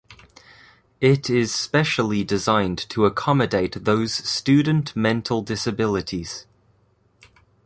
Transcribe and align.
It 0.99 1.29
is 1.29 1.53
specially 1.53 2.23
designed 2.23 2.79
to 2.89 3.05
accommodate 3.05 3.83
those 3.85 4.11
student 4.15 4.95
mental 4.95 5.43
disabilities. 5.43 6.47